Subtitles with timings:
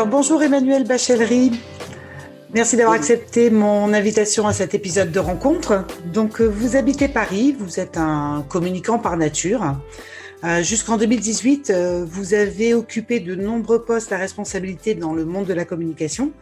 [0.00, 1.60] Alors bonjour Emmanuel Bachellery.
[2.54, 5.84] Merci d'avoir accepté mon invitation à cet épisode de rencontre.
[6.06, 9.76] Donc vous habitez Paris, vous êtes un communicant par nature.
[10.42, 15.44] Euh, jusqu'en 2018, euh, vous avez occupé de nombreux postes à responsabilité dans le monde
[15.44, 16.32] de la communication.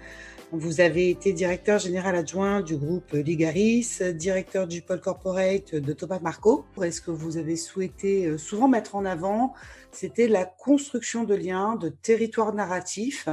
[0.52, 6.20] Vous avez été directeur général adjoint du groupe Ligaris, directeur du pôle corporate de Thomas
[6.22, 6.64] Marco.
[6.80, 9.52] Est-ce que vous avez souhaité euh, souvent mettre en avant,
[9.92, 13.28] c'était la construction de liens, de territoires narratifs,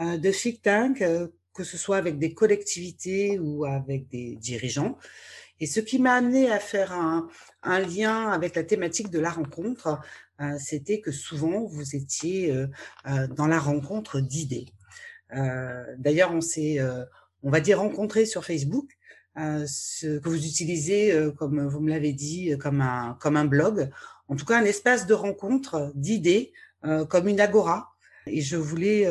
[0.00, 1.04] de think tank,
[1.54, 4.98] que ce soit avec des collectivités ou avec des dirigeants.
[5.60, 7.28] Et ce qui m'a amené à faire un,
[7.62, 10.00] lien avec la thématique de la rencontre,
[10.40, 12.66] euh, c'était que souvent vous étiez euh,
[13.06, 14.66] euh, dans la rencontre d'idées.
[15.98, 16.78] D'ailleurs, on s'est,
[17.42, 18.90] on va dire, rencontré sur Facebook,
[19.34, 23.88] ce que vous utilisez, comme vous me l'avez dit, comme un, comme un blog,
[24.32, 26.52] en tout cas un espace de rencontre d'idées,
[27.08, 27.90] comme une agora.
[28.26, 29.06] Et je voulais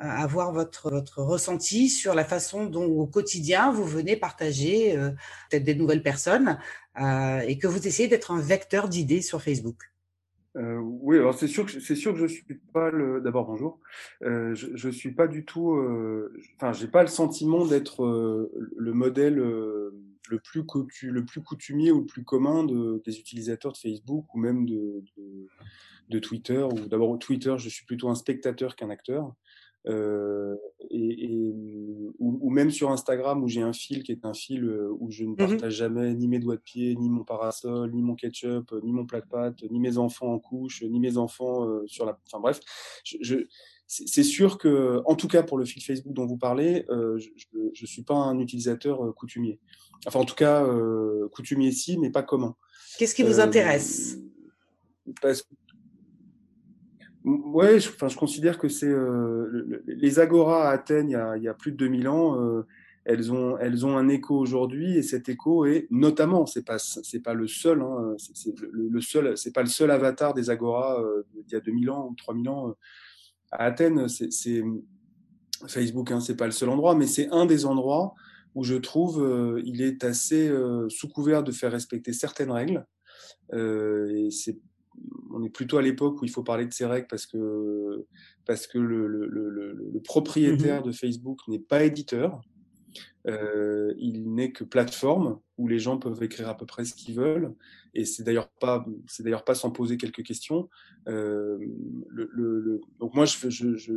[0.00, 5.10] avoir votre, votre ressenti sur la façon dont au quotidien vous venez partager euh,
[5.50, 6.58] peut-être des nouvelles personnes
[7.00, 9.92] euh, et que vous essayez d'être un vecteur d'idées sur Facebook.
[10.56, 12.42] Euh, oui, alors c'est sûr que c'est sûr que je suis
[12.72, 13.20] pas le.
[13.20, 13.78] D'abord bonjour.
[14.24, 15.74] Euh, je, je suis pas du tout.
[15.74, 18.04] Euh, enfin, j'ai pas le sentiment d'être
[18.76, 19.40] le modèle
[20.30, 24.32] le plus coutu, le plus coutumier ou le plus commun de, des utilisateurs de Facebook
[24.34, 25.48] ou même de, de,
[26.08, 26.62] de Twitter.
[26.62, 29.34] Ou d'abord Twitter, je suis plutôt un spectateur qu'un acteur.
[29.86, 30.56] Euh,
[30.90, 31.54] et, et
[32.18, 35.10] ou, ou, même sur Instagram où j'ai un fil qui est un fil euh, où
[35.10, 38.14] je ne mmh partage jamais ni mes doigts de pied, ni mon parasol, ni mon
[38.14, 41.82] ketchup, ni mon plat de pâtes, ni mes enfants en couche, ni mes enfants euh,
[41.86, 42.18] sur la.
[42.26, 42.60] Enfin bref,
[43.04, 43.36] je, je
[43.92, 47.82] c'est sûr que, en tout cas pour le fil Facebook dont vous parlez, euh, je
[47.82, 49.58] ne suis pas un utilisateur euh, coutumier.
[50.06, 52.54] Enfin, en tout cas, euh, coutumier si, mais pas commun.
[52.98, 54.18] Qu'est-ce qui vous intéresse?
[55.20, 55.44] parce,
[57.24, 58.94] Ouais, je, enfin, je considère que c'est
[59.86, 62.64] les agoras à Athènes il y a, il y a plus de 2000 ans.
[63.04, 67.20] Elles ont, elles ont un écho aujourd'hui et cet écho est notamment, c'est pas, c'est
[67.20, 71.02] pas le seul, hein, c'est le, le, seul, c'est pas le seul avatar des agoras
[71.02, 72.74] euh, il y a 2000 ans ou 3000 ans
[73.50, 74.08] à Athènes.
[74.08, 74.62] C'est
[75.66, 78.14] Facebook, hein, c'est pas le seul endroit, mais c'est un des endroits
[78.54, 80.50] où je trouve euh, il est assez
[80.88, 82.84] sous couvert de faire respecter certaines règles.
[83.52, 84.58] et c'est
[85.32, 88.06] on est plutôt à l'époque où il faut parler de ces règles parce que,
[88.46, 92.40] parce que le, le, le, le propriétaire mmh de Facebook n'est pas éditeur.
[93.26, 97.14] Euh, il n'est que plateforme où les gens peuvent écrire à peu près ce qu'ils
[97.14, 97.54] veulent
[97.94, 100.68] et c'est d'ailleurs pas c'est d'ailleurs pas sans poser quelques questions
[101.08, 101.58] euh,
[102.08, 103.94] le, le, donc moi je, je, je,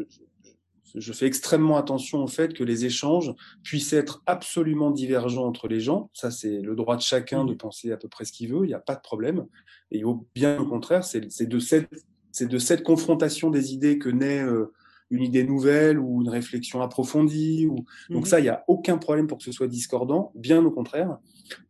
[0.96, 3.34] je fais extrêmement attention au fait que les échanges
[3.64, 6.10] puissent être absolument divergents entre les gens.
[6.14, 7.58] Ça, c'est le droit de chacun de mmh.
[7.58, 8.64] penser à peu près ce qu'il veut.
[8.64, 9.46] Il n'y a pas de problème.
[9.92, 11.90] Et au bien au contraire, c'est de cette,
[12.32, 14.72] c'est de cette confrontation des idées que naît euh,
[15.10, 17.68] une idée nouvelle ou une réflexion approfondie.
[17.68, 17.86] Ou...
[18.10, 20.32] Donc mmh ça, il n'y a aucun problème pour que ce soit discordant.
[20.36, 21.18] Bien au contraire.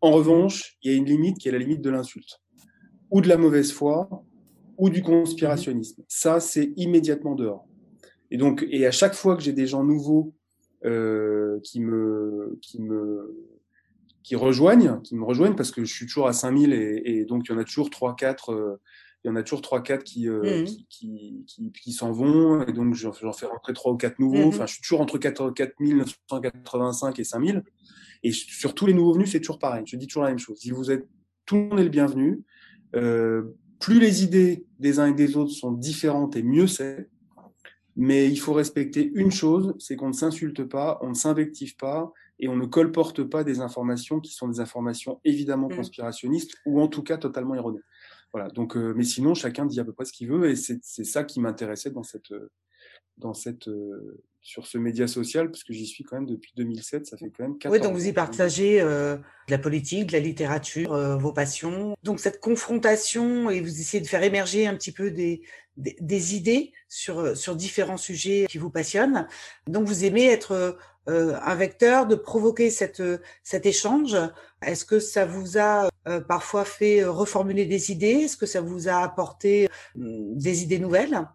[0.02, 2.42] En revanche, il y a une limite qui est la limite de l'insulte
[3.12, 4.10] ou de la mauvaise foi
[4.78, 6.02] ou du conspirationnisme.
[6.02, 7.68] Mmh ça, c'est immédiatement dehors.
[8.32, 10.34] Et donc, et à chaque fois que j'ai des gens nouveaux
[10.86, 13.36] euh, qui me, qui me,
[14.24, 17.44] qui rejoignent, qui me rejoignent parce que je suis toujours à 5000 et, et donc
[17.46, 18.82] il y en a toujours trois, quatre, euh,
[19.24, 20.66] il y en a toujours trois, quatre qui, euh, mmh.
[20.66, 24.46] qui, qui, qui, qui s'en vont et donc j'en fais rentrer trois ou quatre nouveaux.
[24.46, 24.50] Mmh.
[24.50, 27.64] Enfin, je suis toujours entre 4, 4985 et 5000.
[28.24, 29.84] Et sur tous les nouveaux venus, c'est toujours pareil.
[29.86, 30.58] Je dis toujours la même chose.
[30.60, 31.08] Si vous êtes,
[31.46, 32.44] tout le monde est le bienvenu.
[32.96, 33.44] Euh,
[33.80, 37.10] plus les idées des uns et des autres sont différentes et mieux c'est.
[37.96, 42.12] Mais il faut respecter une chose, c'est qu'on ne s'insulte pas, on ne s'invective pas
[42.40, 45.76] et on ne colporte pas des informations qui sont des informations évidemment mmh.
[45.76, 47.84] conspirationnistes ou en tout cas totalement erronées.
[48.34, 48.50] Voilà.
[48.50, 51.24] Donc, euh, mais sinon, chacun dit à peu près ce qu'il veut et c'est ça
[51.24, 52.34] qui m'intéressait dans cette,
[53.18, 57.06] dans cette, euh, sur ce média social, parce que j'y suis quand même depuis 2007,
[57.06, 60.92] ça fait quand même 4 Oui, donc vous y partagez euh, la politique, la littérature,
[60.92, 61.96] euh, vos passions.
[62.04, 65.44] Donc cette confrontation, et vous essayez de faire émerger un petit peu des,
[65.78, 69.28] des, des idées sur, euh, sur différents sujets qui vous passionnent.
[69.66, 70.78] Donc vous aimez être
[71.10, 73.04] euh, un vecteur, de provoquer cette,
[73.44, 74.16] cet échange.
[74.62, 75.90] Est-ce que ça vous a
[76.28, 78.24] parfois fait reformuler des idées?
[78.26, 81.28] Est-ce que ça vous a apporté des idées nouvelles?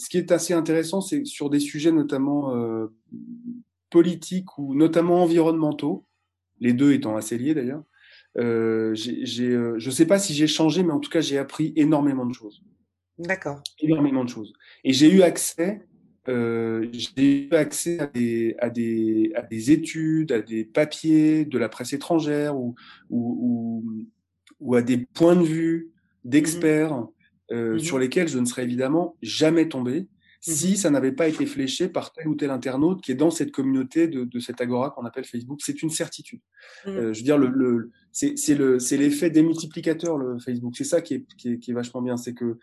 [0.00, 2.86] Ce qui est assez intéressant, c'est sur des sujets notamment euh,
[3.90, 6.06] politiques ou notamment environnementaux,
[6.58, 7.82] les deux étant assez liés d'ailleurs.
[8.38, 11.74] Euh, euh, je ne sais pas si j'ai changé, mais en tout cas, j'ai appris
[11.76, 12.62] énormément de choses.
[13.18, 13.62] D'accord.
[13.80, 14.54] Énormément de choses.
[14.84, 15.86] Et j'ai eu accès,
[16.28, 21.58] euh, j'ai eu accès à des, à, des, à des études, à des papiers de
[21.58, 22.74] la presse étrangère ou,
[23.08, 24.06] ou, ou,
[24.60, 25.90] ou à des points de vue
[26.24, 26.94] d'experts.
[26.94, 27.08] Mmh
[27.52, 30.06] euh, mmh sur lesquels je ne serais évidemment jamais tombé
[30.40, 33.50] si ça n'avait pas été fléché par tel ou tel internaute qui est dans cette
[33.50, 35.60] communauté de, de cette agora qu'on appelle Facebook.
[35.62, 36.40] C'est une certitude.
[36.86, 36.88] Mmh.
[36.90, 40.74] Euh, je veux dire, le, le c'est l'effet démultiplicateur, le Facebook.
[40.76, 42.16] C'est ça qui est, qui, est, qui est, vachement bien.
[42.16, 42.58] C'est que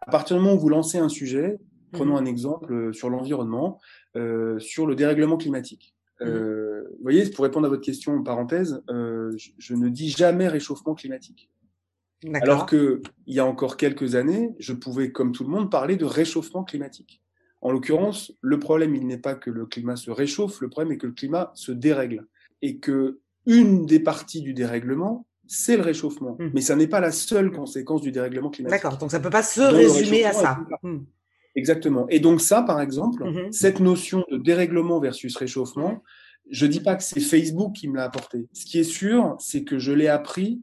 [0.00, 1.56] à partir du moment où vous lancez un sujet,
[1.94, 2.22] prenons mmh.
[2.22, 3.80] un exemple euh, sur l'environnement,
[4.16, 5.94] euh, sur le dérèglement climatique.
[6.20, 6.24] Mmh.
[6.26, 10.48] Euh, vous voyez, pour répondre à votre question, parenthèse, euh, je, je, ne dis jamais
[10.48, 11.50] réchauffement climatique.
[12.34, 16.06] Alors qu'il y a encore quelques années, je pouvais, comme tout le monde, parler de
[16.06, 17.22] réchauffement climatique.
[17.60, 20.98] En l'occurrence, le problème, il n'est pas que le climat se réchauffe, le problème est
[20.98, 22.26] que le climat se dérègle.
[22.62, 26.36] Et que une des parties du dérèglement, c'est le réchauffement.
[26.38, 26.50] Mmh.
[26.54, 28.82] Mais ça n'est pas la seule conséquence du dérèglement climatique.
[28.82, 30.58] D'accord, donc ça ne peut pas se résumer à ça.
[31.56, 32.06] Exactement.
[32.08, 36.02] Et donc ça, par exemple, mmh cette notion de dérèglement versus réchauffement,
[36.50, 38.48] je ne dis pas que c'est Facebook qui me l'a apporté.
[38.52, 40.60] Ce qui est sûr, c'est que je l'ai appris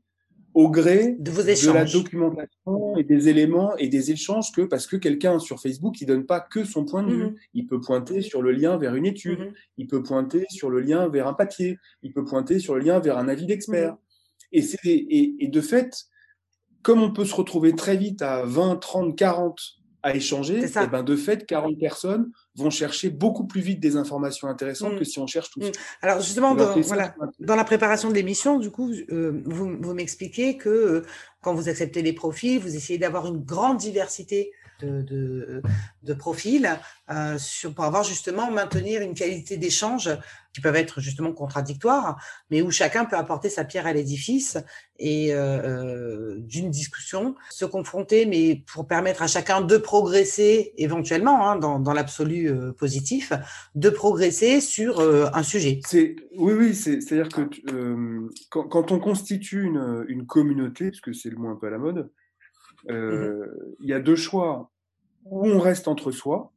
[0.54, 4.86] au gré de, vos de, la documentation et des éléments et des échanges que parce
[4.86, 7.36] que quelqu'un sur Facebook il donne pas que son point de vue, mm-hmm.
[7.54, 9.54] il peut pointer sur le lien vers une étude, mm-hmm.
[9.78, 13.00] il peut pointer sur le lien vers un papier, il peut pointer sur le lien
[13.00, 13.94] vers un avis d'expert.
[13.94, 13.98] Mm-hmm.
[14.54, 15.96] Et c'est et, et, de fait,
[16.82, 20.88] comme on peut se retrouver très vite à 20, 30, 40 à échanger, et eh
[20.88, 25.00] ben de fait, 40 personnes vont chercher beaucoup plus vite des informations intéressantes mm.
[25.00, 25.72] que si on cherche tout mm.
[26.02, 30.58] Alors justement, dans, voilà, dans, la préparation de l'émission, du coup, euh, vous, vous m'expliquez
[30.58, 31.02] que euh,
[31.42, 34.52] quand vous acceptez les profils, vous essayez d'avoir une grande diversité
[34.82, 35.62] de,
[36.04, 36.68] de, profils
[37.12, 40.10] euh, sur, pour avoir justement maintenir une qualité d'échange
[40.54, 44.58] qui peuvent être justement contradictoires, mais où chacun peut apporter sa pierre à l'édifice
[45.00, 51.50] et euh, euh d'une discussion, se confronter, mais pour permettre à chacun de progresser éventuellement
[51.50, 53.34] hein, dans, dans l'absolu euh, positif,
[53.76, 55.80] de progresser sur euh, un sujet.
[55.86, 57.42] C'est oui, oui, c'est-à-dire que
[58.50, 61.70] quand, quand, on constitue une, une communauté, parce que c'est le mot un peu à
[61.70, 62.10] la mode,
[62.90, 63.46] euh,
[63.80, 64.70] il y a deux choix.
[65.26, 66.52] Où on reste entre soi,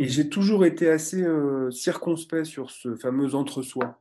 [0.00, 4.00] et j'ai toujours été assez euh, circonspect sur ce fameux entre-soi.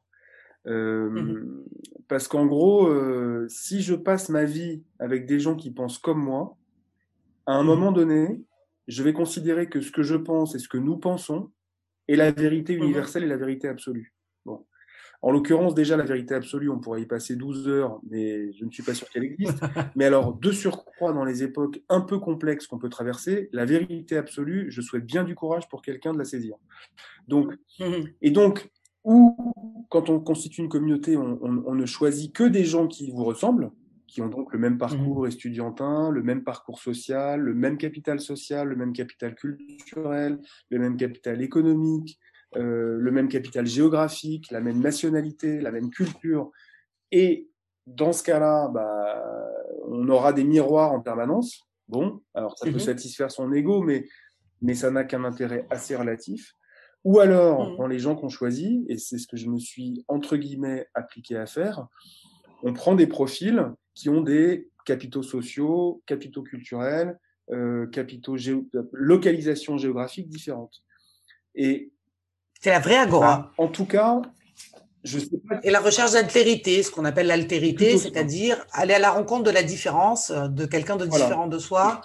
[0.66, 1.66] Euh, mmh
[2.08, 6.24] parce qu'en gros, euh, si je passe ma vie avec des gens qui pensent comme
[6.24, 6.58] moi,
[7.46, 8.42] à un mmh moment donné,
[8.88, 11.52] je vais considérer que ce que je pense et ce que nous pensons
[12.08, 14.12] est la vérité mmh universelle et la vérité absolue.
[15.22, 18.72] En l'occurrence, déjà, la vérité absolue, on pourrait y passer 12 heures, mais je ne
[18.72, 19.60] suis pas sûr qu'elle existe.
[19.96, 24.16] mais alors, de surcroît, dans les époques un peu complexes qu'on peut traverser, la vérité
[24.16, 26.56] absolue, je souhaite bien du courage pour quelqu'un de la saisir.
[27.28, 27.54] Donc,
[28.22, 28.70] et donc,
[29.04, 29.36] ou
[29.90, 33.72] quand on constitue une communauté, on, on, ne choisit que des gens qui vous ressemblent,
[34.08, 35.28] qui ont donc le même parcours mhm.
[35.28, 40.40] estudiantin, le même parcours social, le même capital social, le même capital culturel,
[40.70, 42.20] le même capital économique,
[42.56, 46.52] euh, le même capital géographique, la même nationalité, la même culture.
[47.12, 47.48] Et
[47.86, 49.24] dans ce cas-là, bah,
[49.88, 51.68] on aura des miroirs en permanence.
[51.88, 52.80] Bon, alors ça peut mhm.
[52.80, 54.08] satisfaire son ego, mais,
[54.62, 56.54] mais ça n'a qu'un intérêt assez relatif.
[57.04, 57.78] Ou alors, mhm.
[57.78, 61.36] dans les gens qu'on choisit, et c'est ce que je me suis entre guillemets appliqué
[61.36, 61.88] à faire,
[62.64, 63.64] on prend des profils
[63.96, 67.18] qui ont des capitaux sociaux, capitaux culturels,
[67.52, 70.84] euh, capitaux géo localisation géographique différentes.
[71.56, 71.92] Et
[72.60, 73.38] c'est la vraie agora.
[73.38, 74.22] Bah, en tout cas,
[75.04, 75.60] je sais pas.
[75.64, 79.64] Et la recherche d'altérité, ce qu'on appelle l'altérité, c'est-à-dire aller à la rencontre de la
[79.64, 82.02] différence euh, de quelqu'un de différent de soi.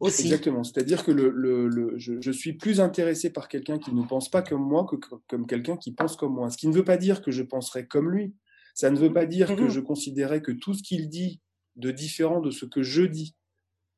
[0.00, 0.22] Aussi.
[0.22, 0.62] Exactement.
[0.62, 4.30] C'est-à-dire que le, le, le je, je, suis plus intéressé par quelqu'un qui ne pense
[4.30, 4.94] pas comme moi que
[5.26, 6.50] comme quelqu'un qui pense comme moi.
[6.50, 8.32] Ce qui ne veut pas dire que je penserai comme lui.
[8.74, 9.70] Ça ne veut pas dire que mhm.
[9.70, 11.40] je considérais que tout ce qu'il dit
[11.74, 13.34] de différent de ce que je dis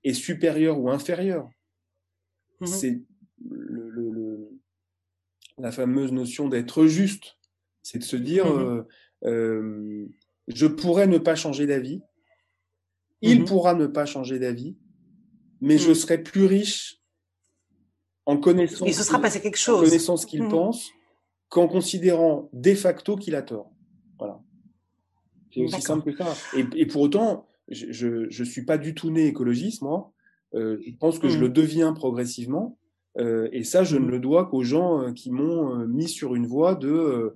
[0.05, 1.51] est supérieur ou inférieur.
[2.61, 2.67] Mhm.
[2.67, 3.03] C'est
[3.47, 4.30] le,
[5.61, 7.37] la fameuse notion d'être juste.
[7.83, 8.83] C'est de se dire, mmh euh,
[9.25, 10.07] euh,
[10.49, 12.03] je pourrais ne pas changer d'avis,
[13.23, 14.77] il mmh pourra ne pas changer d'avis,
[15.61, 15.95] mais je mmh.
[15.95, 17.01] serai plus riche
[18.27, 19.89] en connaissant, Il se sera passé quelque chose.
[19.89, 20.91] connaissant ce qu'il pense
[21.49, 23.73] qu'en considérant de facto qu'il a tort.
[24.19, 24.41] Voilà.
[25.53, 26.35] C'est aussi simple que ça.
[26.77, 30.13] Et, pour autant, je ne suis pas du tout né écologiste, moi.
[30.55, 32.79] Euh, je pense que je le deviens progressivement.
[33.19, 36.35] Euh, et ça, je ne le dois qu'aux gens euh, qui m'ont euh, mis sur
[36.35, 37.35] une voie de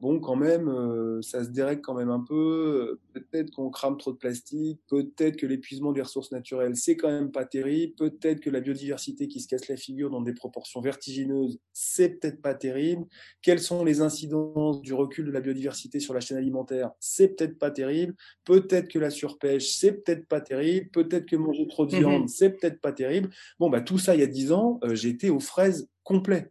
[0.00, 2.98] bon, quand même, euh, ça se dérègle quand même un peu.
[3.12, 7.30] Peut-être qu'on crame trop de plastique, peut-être que l'épuisement des ressources naturelles, c'est quand même
[7.30, 7.94] pas terrible.
[7.96, 12.40] Peut-être que la biodiversité qui se casse la figure dans des proportions vertigineuses, c'est peut-être
[12.40, 13.06] pas terrible.
[13.42, 16.90] Quelles sont les incidences du recul de la biodiversité sur la chaîne alimentaire?
[16.98, 18.14] C'est peut-être pas terrible.
[18.44, 20.90] Peut-être que la surpêche, c'est peut-être pas terrible.
[20.90, 23.30] Peut-être que manger trop de viande, mmh c'est peut-être pas terrible.
[23.58, 26.50] Bon, bah tout ça, il y a dix ans, euh, j'étais aux fraises complets.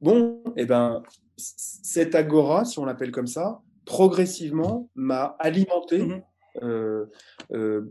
[0.00, 1.02] Bon, eh ben,
[1.36, 6.22] cette agora, si on l'appelle comme ça, progressivement m'a alimenté mmh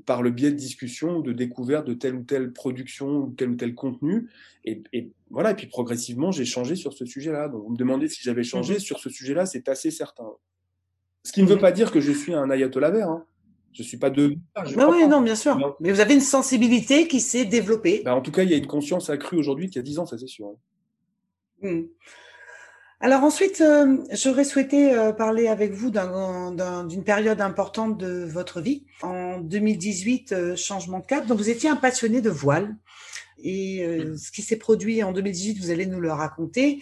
[0.05, 3.55] par le biais de discussions, de découvertes de telle ou telle production ou tel ou
[3.55, 4.29] tel contenu.
[4.63, 4.81] Et,
[5.29, 7.49] voilà, et puis progressivement, j'ai changé sur ce sujet-là.
[7.49, 10.29] Donc vous me demandez si j'avais changé mmh sur ce sujet-là, c'est assez certain.
[11.23, 13.09] Ce qui ne veut mmh pas dire que je suis un ayatollah vert.
[13.09, 13.25] Hein.
[13.73, 14.37] Je suis pas de.
[14.55, 15.75] oui, non, bien sûr.
[15.79, 18.01] Mais vous avez une sensibilité qui s'est développée.
[18.05, 19.99] Bah, en tout cas, il y a une conscience accrue aujourd'hui qu'il y a 10
[19.99, 20.53] ans, ça c'est sûr.
[21.63, 21.83] Hein.
[23.03, 28.85] Alors ensuite, euh, j'aurais souhaité euh, parler avec vous d'une période importante de votre vie.
[29.01, 31.27] En 2018, euh, changement de cap.
[31.27, 32.77] Donc vous étiez un passionné de voile.
[33.43, 36.81] Et ce qui s'est produit en 2018, vous allez nous le raconter.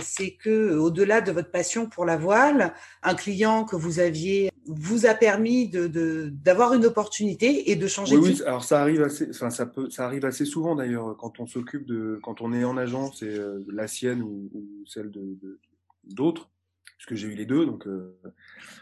[0.00, 5.06] C'est que au-delà de votre passion pour la voile, un client que vous aviez vous
[5.06, 9.02] a permis de d'avoir une opportunité et de changer oui, de Oui, alors ça arrive
[9.02, 12.52] assez, enfin ça peut, ça arrive assez souvent d'ailleurs quand on s'occupe de, quand on
[12.52, 14.50] est en agence et euh, la sienne ou,
[14.86, 15.58] celle de
[16.04, 16.50] d'autres,
[16.96, 18.16] puisque j'ai eu les deux, donc euh,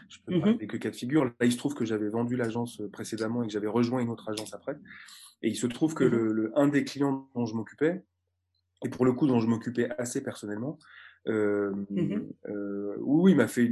[0.07, 1.25] je peux mmh parler que cas de figure.
[1.25, 4.29] Là, il se trouve que j'avais vendu l'agence précédemment et que j'avais rejoint une autre
[4.29, 4.77] agence après,
[5.41, 8.03] et il se trouve que le, le, un des clients dont je m'occupais
[8.83, 10.79] et pour le coup dont je m'occupais assez personnellement,
[11.27, 13.69] euh, mmh euh, oui, m'a fait,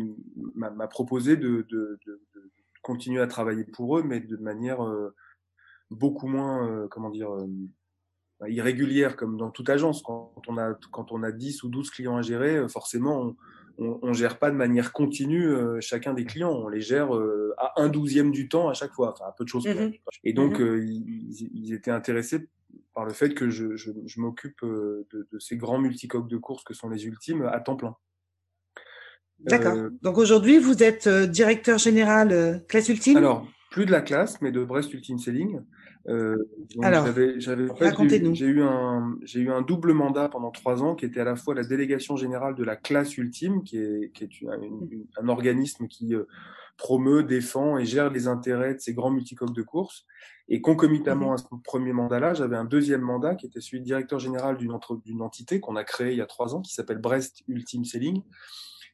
[0.55, 2.51] m'a proposé de, de, de, de,
[2.81, 5.13] continuer à travailler pour eux, mais de manière euh,
[5.89, 7.47] beaucoup moins, euh, comment dire, euh,
[8.47, 10.01] irrégulière, comme dans toute agence.
[10.03, 13.35] Quand on a, quand on a 10 ou 12 clients à gérer, forcément, on,
[13.77, 16.51] on, gère pas de manière continue chacun des clients.
[16.51, 17.09] On les gère
[17.57, 19.67] à un douzième du temps à chaque fois, enfin, un peu de choses.
[19.67, 19.91] Mmh
[20.23, 22.47] Et donc, mmh ils, ils, étaient intéressés
[22.97, 26.37] par le fait que je, je, je m'occupe euh, de, de, ces grands multicoques de
[26.37, 27.95] course que sont les ultimes à temps plein.
[29.37, 29.75] D'accord.
[29.75, 33.17] Euh, Donc aujourd'hui, vous êtes euh, directeur général classe ultime?
[33.17, 35.61] Alors, plus de la classe, mais de Brest Ultime Selling.
[36.09, 36.37] Euh,
[36.81, 37.05] Alors,
[37.79, 38.33] racontez-nous.
[38.33, 41.35] J'ai eu, un, j'ai eu un double mandat pendant trois ans qui était à la
[41.35, 44.47] fois la délégation générale de la classe ultime, qui est, qui est
[45.17, 46.15] un organisme qui
[46.77, 50.05] promeut, défend et gère les intérêts de ces grands multicoques de course.
[50.47, 51.33] Et concomitamment mhm.
[51.33, 54.77] à ce premier mandat-là, j'avais un deuxième mandat qui était celui de directeur général d'une
[55.03, 58.21] d'une entité qu'on a créée il y a trois ans, qui s'appelle Brest Ultimate Selling,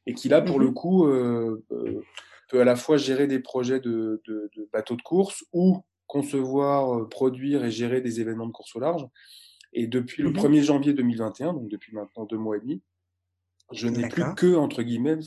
[0.06, 0.74] et qui là, pour le mhm.
[0.74, 2.00] coup, euh, euh,
[2.48, 6.96] peut à la fois gérer des projets de, de, de bateaux de course ou concevoir,
[6.96, 9.04] euh, produire et gérer des événements de course au large.
[9.72, 10.62] Et depuis le 1er mhm.
[10.62, 12.80] janvier 2021, donc depuis maintenant deux mois et demi,
[13.72, 15.18] je n'ai plus que, entre guillemets,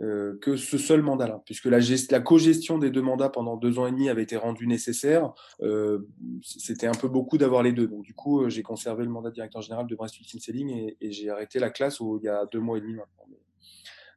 [0.00, 1.78] euh, que ce seul mandat-là, puisque la,
[2.10, 5.32] la co-gestion des deux mandats pendant deux ans et demi avait été rendue nécessaire.
[5.62, 6.06] Euh,
[6.42, 7.88] C'était un peu beaucoup d'avoir les deux.
[7.88, 10.96] Donc, du coup, j'ai conservé le mandat de directeur général de Brest Ultimate Selling et,
[11.00, 13.24] et j'ai arrêté la classe il y a deux mois et demi maintenant.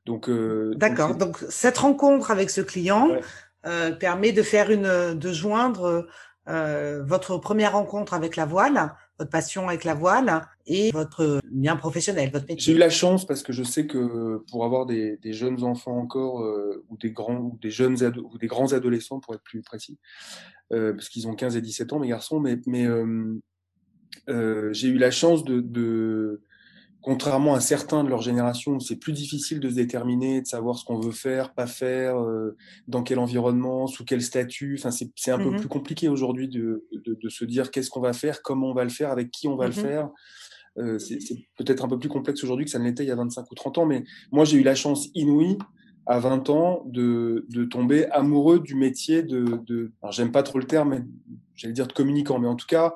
[0.07, 1.15] Donc, euh, D'accord.
[1.15, 3.09] Donc, cette rencontre avec ce client
[3.99, 6.07] permet de faire une, de joindre
[6.47, 11.75] euh, votre première rencontre avec la voile votre passion avec la voile et votre lien
[11.75, 12.59] professionnel, votre métier.
[12.59, 15.97] J'ai eu la chance parce que je sais que pour avoir des, des jeunes enfants
[15.97, 19.61] encore euh, ou des grands ou des jeunes ou des grands adolescents pour être plus
[19.61, 19.97] précis,
[20.71, 23.39] euh, parce qu'ils ont 15 et 17 ans mes garçons, mais mais euh,
[24.29, 26.41] euh j'ai eu la chance de, de
[27.07, 30.83] contrairement à certains de leur génération, c'est plus difficile de se déterminer, de savoir ce
[30.83, 32.57] qu'on veut faire, pas faire, euh,
[32.89, 34.75] dans quel environnement, sous quel statut.
[34.77, 38.01] Enfin, c'est un peu mmh plus compliqué aujourd'hui de, de, de, se dire qu'est-ce qu'on
[38.01, 40.09] va faire, comment on va le faire, avec qui on va le mmh faire.
[40.79, 41.17] Euh, c'est
[41.57, 43.55] peut-être un peu plus complexe aujourd'hui que ça ne l'était il y a 25 ou
[43.55, 45.57] 30 ans, mais moi j'ai eu la chance inouïe
[46.07, 50.59] à 20 ans de, de tomber amoureux du métier de, de alors j'aime pas trop
[50.59, 51.05] le terme,
[51.55, 52.95] j'allais dire de communicant, mais en tout cas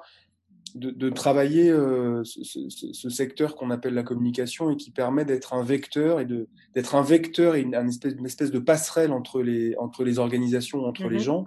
[0.75, 6.19] de, travailler euh, ce, secteur qu'on appelle la communication et qui permet d'être un vecteur
[6.19, 10.03] et de d'être un vecteur et une, espèce, une espèce de passerelle entre les entre
[10.03, 11.43] les organisations, entre les mmh gens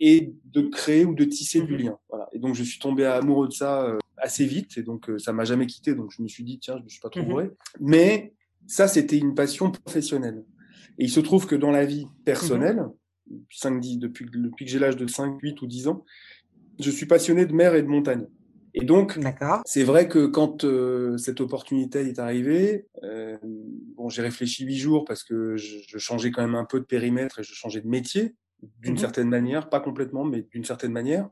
[0.00, 1.98] et de créer ou de tisser du mmh lien.
[2.08, 2.28] Voilà.
[2.32, 5.32] Et donc je suis tombé amoureux de ça euh, assez vite et donc euh, ça
[5.32, 5.94] m'a jamais quitté.
[5.94, 8.34] Donc je me suis dit tiens je me suis pas trop mmh Mais
[8.66, 10.44] ça c'était une passion professionnelle.
[10.98, 12.84] Et il se trouve que dans la vie personnelle,
[13.50, 16.04] 5, 10, depuis, depuis que j'ai l'âge de 5, 8 ou 10 ans,
[16.80, 18.26] je suis passionné de mer et de montagne.
[18.74, 19.18] Et donc,
[19.66, 23.38] c'est vrai que quand euh, cette opportunité est arrivée, euh,
[23.96, 26.84] bon, j'ai réfléchi huit jours parce que je, je, changeais quand même un peu de
[26.84, 28.34] périmètre et je changeais de métier
[28.80, 31.28] d'une mmh certaine manière, pas complètement, mais d'une certaine manière.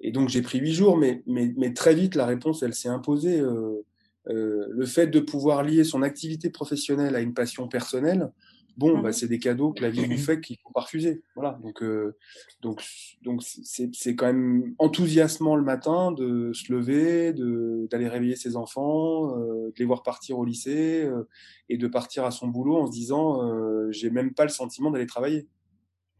[0.00, 2.88] Et donc j'ai pris huit jours, mais, mais, mais, très vite la réponse, elle s'est
[2.88, 3.40] imposée.
[3.40, 3.84] Euh,
[4.28, 8.30] euh le fait de pouvoir lier son activité professionnelle à une passion personnelle,
[8.76, 11.22] bon, bah, mmh c'est des cadeaux que la vie vous fait qu'il faut pas refuser.
[11.34, 11.58] Voilà.
[11.62, 12.16] Donc, euh,
[12.60, 12.82] donc,
[13.22, 19.38] donc c'est quand même enthousiasmant le matin de se lever, de d'aller réveiller ses enfants,
[19.38, 21.28] euh, de les voir partir au lycée euh,
[21.68, 24.90] et de partir à son boulot en se disant, euh, j'ai même pas le sentiment
[24.90, 25.48] d'aller travailler.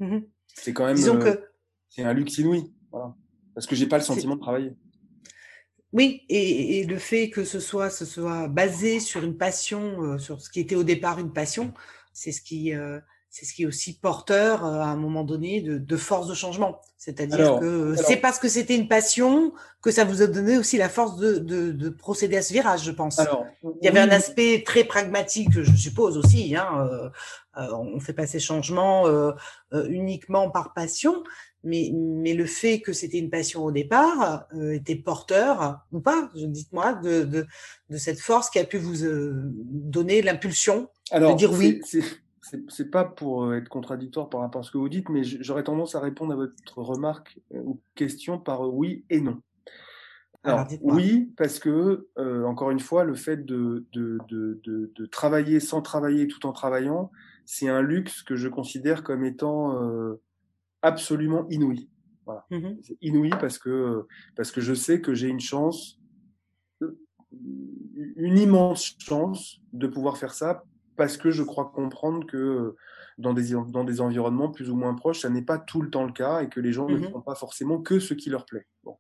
[0.01, 0.19] Mmh
[0.57, 1.37] c'est quand même, euh,
[1.89, 2.73] c'est un luxe inouï.
[2.93, 3.17] Voilà.
[3.55, 4.73] Parce que j'ai pas le sentiment de travailler.
[5.93, 10.41] Oui, et, et, le fait que ce soit, ce soit basé sur une passion, sur
[10.41, 11.73] ce qui était au départ une passion,
[12.15, 15.97] c'est ce qui, euh, c'est ce qui est aussi porteur à un moment donné de,
[15.97, 16.81] force de changement.
[16.97, 19.53] C'est-à-dire que c'est parce que c'était une passion
[19.83, 23.21] que ça vous a donné aussi la force de, procéder à ce virage, je pense.
[23.63, 26.57] Il y avait un aspect très pragmatique, je suppose aussi.
[26.57, 27.11] Hein,
[27.57, 29.05] on ne fait pas ces changements
[29.73, 31.25] uniquement par passion,
[31.65, 36.31] mais, mais le fait que c'était une passion au départ euh, était porteur, ou pas,
[36.35, 37.47] dites-moi, de, de,
[37.91, 41.81] de, cette force qui a pu vous euh, donner l'impulsion de dire oui.
[42.69, 45.65] C'est pas pour euh, être contradictoire par rapport à ce que vous dites, mais j'aurais
[45.65, 49.41] tendance à répondre à votre remarque ou question par oui et non.
[50.47, 52.07] Alors, oui, parce que,
[52.45, 54.61] encore une fois, le fait de, de, de,
[54.95, 57.11] de, travailler sans travailler tout en travaillant,
[57.47, 59.73] c'est un luxe que je considère comme étant
[60.85, 61.89] absolument inouï.
[62.27, 62.45] Voilà.
[62.51, 65.99] Mmh c'est inouï parce que, parce que je sais que j'ai une chance,
[68.17, 70.63] une immense chance de pouvoir faire ça
[70.97, 72.77] parce que je crois comprendre que
[73.19, 76.05] dans des, dans des environnements plus ou moins proches, ça n'est pas tout le temps
[76.05, 78.45] le cas et que les gens ne mmh font pas forcément que ce qui leur
[78.45, 78.97] plaît bon,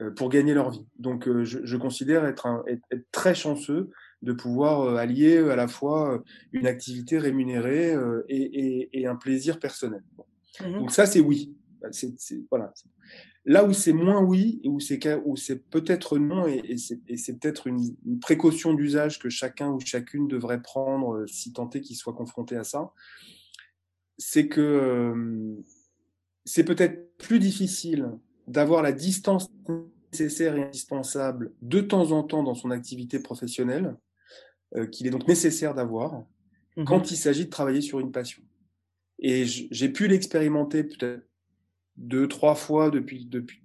[0.00, 0.86] euh, pour gagner leur vie.
[0.98, 3.90] Donc euh, je, je, considère être, un, être, très chanceux
[4.22, 7.96] de pouvoir euh, allier à la fois une activité rémunérée
[8.28, 10.02] et, et, et un plaisir personnel.
[10.16, 10.24] Bon.
[10.60, 11.54] Mmh Donc ça, c'est oui.
[11.80, 12.14] Bah, c'est,
[12.50, 12.72] voilà.
[13.46, 17.66] Là où c'est moins oui, et où c'est, où c'est peut-être non, et, c'est, peut-être
[17.66, 22.12] une, précaution d'usage que chacun ou chacune devrait prendre euh, si tant est qu'il soit
[22.12, 22.92] confronté à ça,
[24.18, 25.56] c'est que euh,
[26.44, 28.10] c'est peut-être plus difficile
[28.46, 29.48] d'avoir la distance
[30.12, 33.96] nécessaire et indispensable de temps en temps dans son activité professionnelle,
[34.76, 36.20] euh, qu'il est donc nécessaire d'avoir,
[36.76, 38.42] mmh quand il s'agit de travailler sur une passion.
[39.20, 41.22] Et j'ai pu l'expérimenter peut-être
[41.96, 43.62] deux, trois fois depuis, depuis.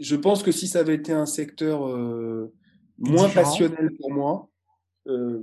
[0.00, 2.52] Je pense que si ça avait été un secteur euh,
[2.98, 4.48] moins passionnel pour moi,
[5.08, 5.40] euh,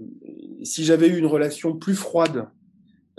[0.64, 2.48] si j'avais eu une relation plus froide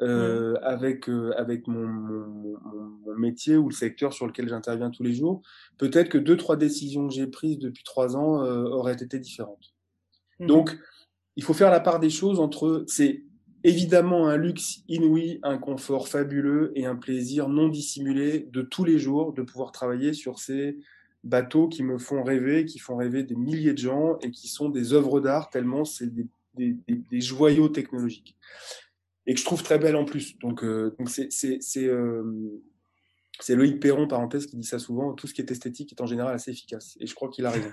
[0.01, 0.59] euh, mmh.
[0.63, 2.57] avec euh, avec mon, mon,
[3.05, 5.43] mon, métier ou le secteur sur lequel j'interviens tous les jours,
[5.77, 9.75] peut-être que deux trois décisions que j'ai prises depuis trois ans euh, auraient été différentes.
[10.39, 10.47] Mmh.
[10.47, 10.79] Donc,
[11.35, 13.25] il faut faire la part des choses entre c'est
[13.69, 18.99] Évidemment, un luxe inouï, un confort fabuleux et un plaisir non dissimulé de tous les
[18.99, 20.79] jours de pouvoir travailler sur ces
[21.23, 24.71] bateaux qui me font rêver, qui font rêver des milliers de gens et qui sont
[24.71, 26.11] des œuvres d'art tellement c'est
[26.57, 28.39] des, joyaux technologiques
[29.27, 30.39] et que je trouve très belles en plus.
[30.39, 31.29] Donc, euh, donc c'est
[31.77, 32.25] euh,
[33.51, 36.35] Loïc Perron, parenthèse, qui dit ça souvent, tout ce qui est esthétique est en général
[36.35, 36.97] assez efficace.
[37.01, 37.71] Et je crois qu'il a raison.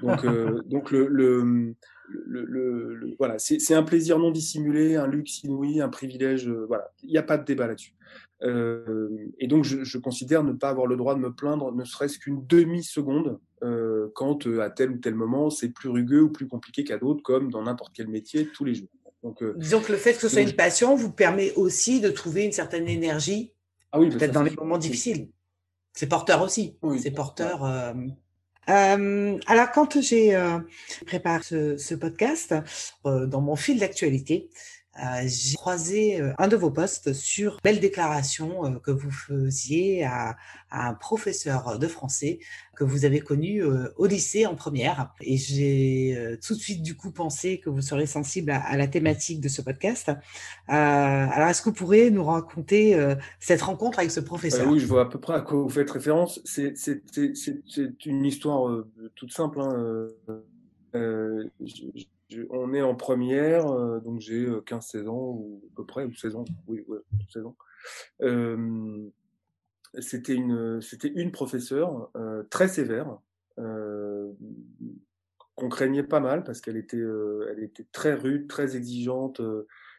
[0.00, 1.74] Donc, euh, donc le, le,
[2.08, 6.48] le, voilà, c'est un plaisir non dissimulé, un luxe inouï, un privilège.
[6.48, 7.94] Euh, voilà, il n'y a pas de débat là-dessus.
[8.42, 11.84] Euh, et donc, je, je, considère ne pas avoir le droit de me plaindre, ne
[11.84, 16.48] serait-ce qu'une demi-seconde, euh, quand à tel ou tel moment c'est plus rugueux ou plus
[16.48, 18.88] compliqué qu'à d'autres, comme dans n'importe quel métier tous les jours.
[19.22, 22.44] Donc, Disons que le fait que ce soit une passion vous permet aussi de trouver
[22.44, 23.52] une certaine énergie,
[23.92, 25.28] ah oui, peut-être dans les moments difficiles.
[25.92, 26.76] C'est porteur aussi.
[26.98, 27.64] c'est porteur.
[27.64, 27.92] Euh,
[28.66, 30.58] alors, quand j'ai euh,
[31.06, 32.54] préparé ce, ce podcast,
[33.06, 34.48] euh, dans mon fil d'actualité,
[34.98, 40.04] euh, j'ai croisé euh, un de vos posts sur belle déclaration euh, que vous faisiez
[40.04, 40.36] à,
[40.70, 42.40] à, un professeur de français
[42.76, 45.14] que vous avez connu au lycée en première.
[45.20, 48.88] Et j'ai tout de suite du coup pensé que vous seriez sensible à, à la
[48.88, 50.10] thématique de ce podcast.
[50.68, 52.98] alors, est-ce que vous pourriez nous raconter
[53.40, 54.66] cette rencontre avec ce professeur?
[54.68, 56.40] Oui, je vois à peu près à quoi vous faites référence.
[56.44, 56.74] C'est
[58.06, 59.60] une histoire toute simple.
[59.60, 60.08] Hein.
[62.50, 66.14] On est en première, euh, donc j'ai 15-16 euh, ans, ou à peu près, ou
[66.14, 66.84] 16 ans, oui,
[67.32, 67.56] 16 ans.
[68.22, 69.08] Euh,
[69.98, 72.10] c'était une, c'était une professeure
[72.50, 73.18] très sévère,
[73.56, 74.34] qu'on
[75.68, 79.42] craignait pas mal parce qu'elle était, elle était très rude, très exigeante,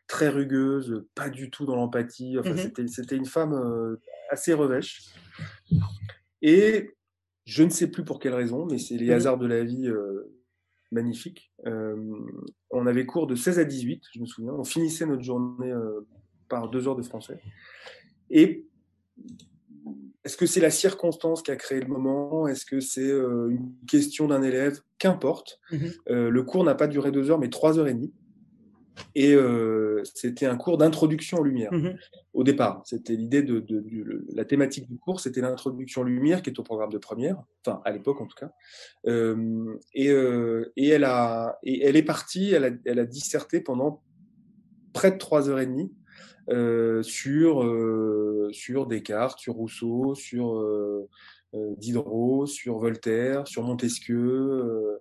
[0.08, 2.40] très rugueuse, pas du tout dans l'empathie.
[2.40, 4.00] Enfin, mmh c'était, c'était une femme
[4.32, 5.14] assez revêche.
[6.42, 6.96] Et
[7.46, 9.92] je ne sais plus pour quelle raison, mais c'est les mmh hasards de la vie
[10.94, 11.52] magnifique.
[11.66, 11.96] Euh,
[12.72, 14.54] on avait cours de 16 à 18, je me souviens.
[14.54, 16.08] On finissait notre journée euh,
[16.48, 17.40] par deux heures de français.
[18.30, 18.66] Et
[20.24, 22.48] est-ce que c'est la circonstance qui a créé le moment?
[22.48, 24.80] Est-ce que c'est euh, une question d'un élève?
[24.98, 25.60] Qu'importe.
[25.72, 25.78] Mmh
[26.08, 28.14] le cours n'a pas duré deux heures, mais trois heures et demie.
[29.16, 31.74] Et euh, c'était un cours d'introduction aux lumières.
[31.74, 31.96] Mmh
[32.36, 36.42] au départ, c'était l'idée de, de, de, la thématique du cours, c'était l'introduction aux lumières
[36.42, 38.52] qui est au programme de première, enfin à l'époque en tout cas.
[39.06, 43.62] Euh, et, euh, et, elle a, et elle est partie, elle a, elle a disserté
[43.62, 44.02] pendant
[44.94, 45.94] près de trois heures et demie
[47.04, 47.64] sur
[48.52, 50.60] sur Descartes, sur Rousseau, sur
[51.54, 55.00] Diderot, sur Voltaire, sur Montesquieu.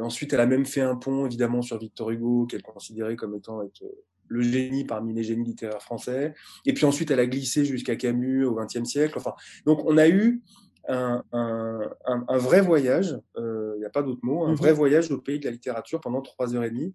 [0.00, 3.62] Ensuite, elle a même fait un pont, évidemment, sur Victor Hugo, qu'elle considérait comme étant
[3.62, 3.82] être
[4.28, 6.34] le génie parmi les génies littéraires français.
[6.64, 9.14] Et puis ensuite, elle a glissé jusqu'à Camus au XXe siècle.
[9.16, 9.34] Enfin,
[9.66, 10.42] donc on a eu
[10.88, 14.56] un, vrai voyage, il n'y a pas d'autre mot, un mhm.
[14.56, 16.94] vrai voyage au pays de la littérature pendant trois heures et demie,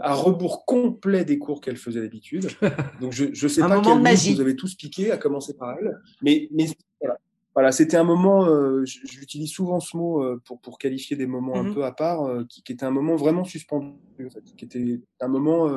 [0.00, 2.48] à rebours complet des cours qu'elle faisait d'habitude.
[3.00, 6.48] Donc je ne sais pas quel vous avez tous piqué, à commencer par elle, mais,
[6.52, 6.66] mais
[7.56, 11.56] voilà, c'était un moment, euh, j'utilise souvent ce mot euh, pour, pour qualifier des moments
[11.56, 14.44] un mmh peu à part, euh, qui, qui, était un moment vraiment suspendu, en fait,
[14.58, 15.70] qui était un moment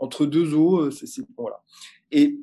[0.00, 0.90] entre deux eaux.
[0.90, 1.06] c'est
[1.38, 1.62] voilà.
[2.10, 2.40] Et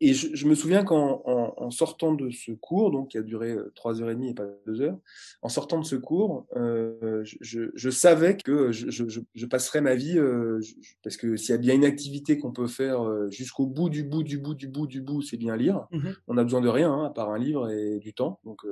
[0.00, 3.72] et je, me souviens qu'en en, sortant de ce cours, donc qui a duré euh,
[3.74, 4.98] trois heures et demie et pas deux heures,
[5.42, 10.18] en sortant de ce cours, euh, je, je, savais que je, je, passerais ma vie,
[10.18, 10.60] euh,
[11.02, 14.22] parce que s'il y a bien une activité qu'on peut faire jusqu'au bout du bout
[14.22, 15.86] du bout du bout du bout, c'est bien lire.
[15.90, 18.40] Mmh On n'a besoin de rien, hein, à part un livre et du temps.
[18.44, 18.62] Donc,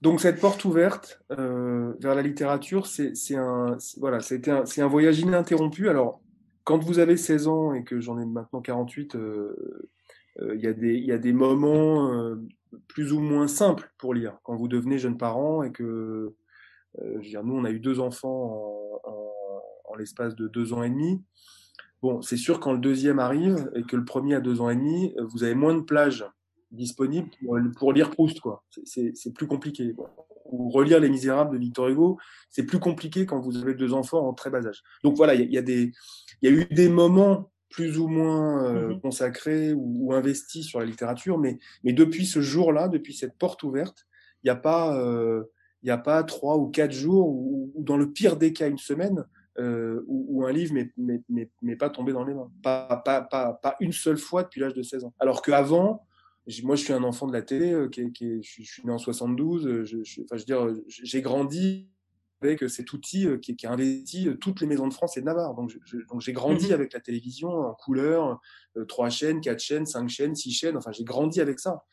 [0.00, 5.88] donc cette porte ouverte vers la littérature, c'est un, voilà, c'est un, un voyage ininterrompu.
[5.88, 6.22] Alors,
[6.64, 9.90] quand vous avez 16 ans et que j'en ai maintenant 48, euh,
[10.40, 12.36] il y, y, a des moments euh,
[12.88, 14.38] plus ou moins simples pour lire.
[14.44, 16.34] Quand vous devenez jeune parent et que, euh,
[16.96, 20.88] je veux dire, nous, on a eu deux enfants en, l'espace de deux ans et
[20.88, 21.22] demi.
[22.00, 24.74] Bon, c'est sûr, quand le deuxième arrive et que le premier a deux ans et
[24.74, 26.24] demi, vous avez moins de plages
[26.70, 27.28] disponibles
[27.76, 28.64] pour, lire Proust, quoi.
[28.84, 29.94] C'est plus compliqué.
[30.46, 32.18] Ou relire Les Misérables de Victor Hugo,
[32.48, 34.82] c'est plus compliqué quand vous avez deux enfants en très bas âge.
[35.04, 35.92] Donc voilà, il y, il
[36.42, 40.84] y a eu des moments plus ou moins euh, mmh consacré ou, investi sur la
[40.84, 44.06] littérature, mais, mais depuis ce jour-là, depuis cette porte ouverte,
[44.42, 45.44] il n'y a pas euh,
[45.82, 49.24] il a pas trois ou quatre jours ou, dans le pire des cas une semaine
[49.58, 52.50] euh, où, un livre n'est pas tombé dans les mains.
[52.62, 55.14] Pas, pas, pas, pas une seule fois depuis l'âge de 16 ans.
[55.18, 56.06] Alors qu'avant,
[56.62, 59.84] moi je suis un enfant de la télé, qui, qui je, suis né en 72,
[59.84, 61.88] je, je, enfin, je veux dire, j'ai grandi
[62.48, 65.20] avec cet outil euh, qui, qui, a investi euh, toutes les maisons de France et
[65.20, 65.54] de Navarre.
[65.54, 65.70] Donc,
[66.18, 68.40] j'ai grandi mmh avec la télévision en couleur,
[68.76, 70.76] euh, trois chaînes, quatre chaînes, cinq chaînes, six chaînes.
[70.76, 71.84] Enfin, j'ai grandi avec ça.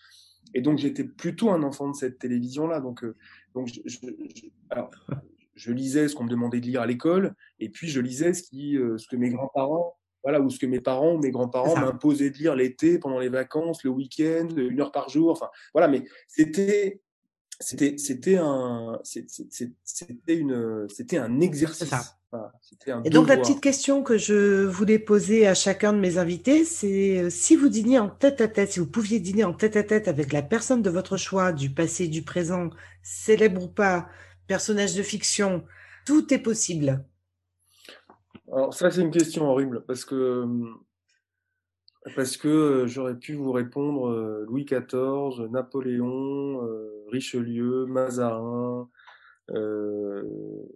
[0.54, 2.80] Et donc, j'étais plutôt un enfant de cette télévision-là.
[2.80, 3.06] Donc,
[3.54, 3.98] donc je,
[5.56, 8.44] je, lisais ce qu'on me demandait de lire à l'école, et puis je lisais ce,
[8.44, 12.30] qui, ce que mes grands-parents, voilà, ou ce que mes parents ou mes grands-parents m'imposaient
[12.32, 15.32] de lire l'été, pendant les vacances, le week-end, une heure par jour.
[15.32, 17.02] Enfin, voilà, mais c'était
[17.60, 21.94] c'était c'était un c'était une c'était un exercice.
[23.04, 27.18] et donc la petite question que je voulais poser à chacun de mes invités, c'est
[27.20, 29.84] euh, si vous dîniez en tête à tête, si vous pouviez dîner en tête à
[29.84, 32.70] tête avec la personne de votre choix, du passé, du présent,
[33.04, 34.08] célèbre ou pas,
[34.48, 35.66] personnage de fiction,
[36.06, 37.04] tout est possible.
[38.52, 40.80] Alors ça c'est une question horrible parce que hum,
[42.16, 46.62] parce que j'aurais pu vous répondre Louis XIV, Napoléon,
[47.08, 48.90] Richelieu, Mazarin,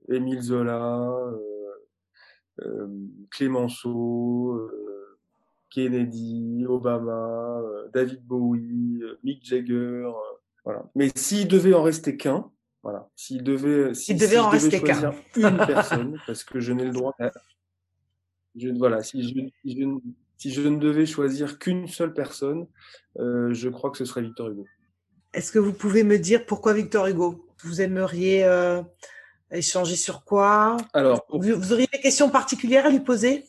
[0.09, 1.11] Émile Zola,
[3.31, 4.69] Clémenceau,
[5.69, 7.61] Kennedy, Obama,
[7.93, 10.07] David Bowie, Mick Jagger.
[10.63, 10.85] voilà.
[10.95, 12.51] Mais s'il devait en rester qu'un,
[12.83, 16.91] voilà, s'il devait, s'il devait en rester qu'un, une personne, parce que je n'ai le
[16.91, 17.15] droit.
[18.55, 19.97] Je, voilà, si je, je,
[20.43, 22.67] si je ne devais choisir qu'une seule personne,
[23.17, 24.65] euh, je crois que ce serait Victor Hugo.
[25.33, 27.47] Est-ce que vous pouvez me dire pourquoi Victor Hugo?
[27.63, 28.81] Vous aimeriez euh,
[29.51, 30.75] échanger sur quoi?
[30.93, 33.45] Alors, vous, auriez des questions particulières à lui poser?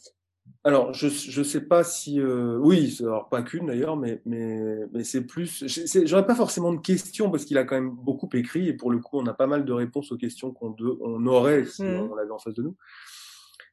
[0.62, 2.20] Alors, je ne sais pas si.
[2.20, 5.64] Euh, oui, alors pas qu'une d'ailleurs, mais, mais, mais c'est plus.
[6.04, 9.00] J'aurais pas forcément de questions parce qu'il a quand même beaucoup écrit et pour le
[9.00, 12.09] coup, on a pas mal de réponses aux questions qu'on on aurait si mmh.
[12.12, 12.76] on l'avait en face de nous.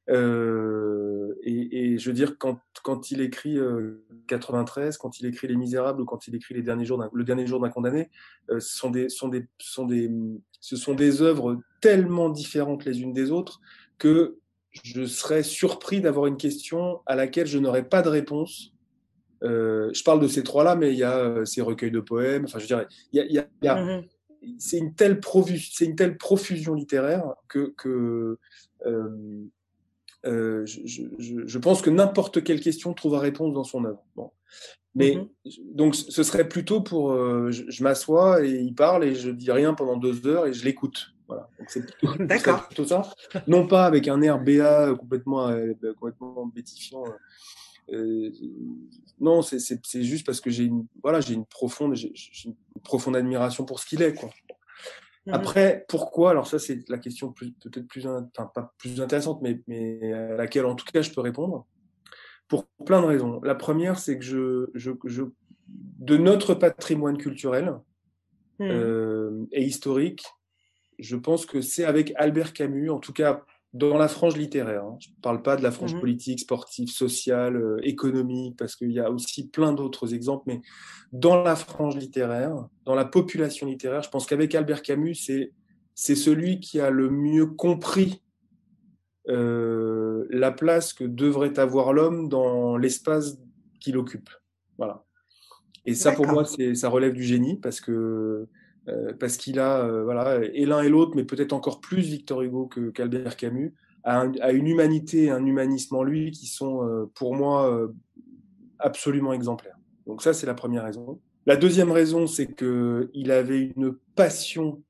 [0.09, 3.57] Euh, et, je veux dire, quand, quand il écrit
[4.27, 7.23] 93, euh, quand il écrit Les Misérables ou quand il écrit les derniers jours Le
[7.23, 8.09] dernier jour d'un condamné,
[8.49, 10.11] euh, ce, sont des, sont des, sont des,
[10.59, 13.61] ce sont des œuvres tellement différentes les unes des autres
[13.97, 14.37] que
[14.83, 18.73] je serais surpris d'avoir une question à laquelle je n'aurais pas de réponse.
[19.41, 22.45] je parle de ces trois-là, mais il y a ces recueils de poèmes.
[22.45, 24.03] Enfin, je dirais, il y a, y a, mmh
[24.57, 25.19] c'est une telle
[25.71, 28.39] c'est une telle profusion littéraire que, que
[28.85, 29.45] euh,
[30.23, 31.03] je, je,
[31.45, 34.03] je, pense que n'importe quelle question trouve réponse dans son œuvre.
[34.15, 34.31] Bon.
[34.95, 35.27] Mais mmh
[35.73, 39.73] donc ce serait plutôt pour euh, je, m'assois et il parle et je dis rien
[39.73, 41.13] pendant deux heures et je l'écoute.
[41.27, 41.49] Voilà.
[42.19, 42.69] D'accord.
[42.75, 43.01] Tout ça.
[43.47, 47.03] Non pas avec un air BA complètement euh, complètement bétifiant.
[47.91, 48.29] Euh,
[49.19, 52.11] non, c'est juste parce que j'ai une voilà j'ai une profonde j'ai
[52.45, 54.29] une profonde admiration pour ce qu'il est quoi.
[55.27, 56.31] Mmh Après, pourquoi?
[56.31, 60.65] Alors ça, c'est la question peut-être plus, enfin, pas plus intéressante, mais, mais à laquelle
[60.65, 61.67] en tout cas je peux répondre.
[62.47, 63.39] Pour plein de raisons.
[63.43, 65.23] La première, c'est que je, je, je,
[65.67, 67.77] de notre patrimoine culturel
[68.59, 68.63] mmh.
[68.63, 70.25] euh, et historique,
[70.99, 74.83] je pense que c'est avec Albert Camus, en tout cas dans la frange littéraire.
[74.83, 74.97] Hein.
[74.99, 78.91] Je ne parle pas de la frange mmh politique, sportive, sociale, euh, économique, parce qu'il
[78.91, 80.61] y a aussi plein d'autres exemples, mais
[81.13, 85.53] dans la frange littéraire, dans la population littéraire, je pense qu'avec Albert Camus, c'est,
[85.95, 88.21] c'est celui qui a le mieux compris
[89.29, 93.37] euh, la place que devrait avoir l'homme dans l'espace
[93.79, 94.29] qu'il occupe.
[94.77, 95.03] Voilà.
[95.85, 98.47] Et ça, pour moi, c'est, ça relève du génie, parce que
[98.87, 102.41] euh, parce qu'il a, euh, voilà, et l'un et l'autre, mais peut-être encore plus Victor
[102.41, 107.35] Hugo que, qu'Albert Camus, a, une humanité, un humanisme en lui qui sont, euh, pour
[107.35, 107.89] moi,
[108.79, 109.77] absolument exemplaires.
[110.07, 111.19] Donc ça, c'est la première raison.
[111.45, 114.81] La deuxième raison, c'est qu'il avait une passion,